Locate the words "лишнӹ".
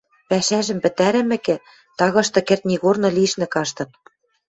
3.17-3.47